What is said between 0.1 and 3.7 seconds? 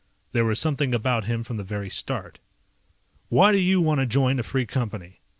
There was something about him from the very start. "Why do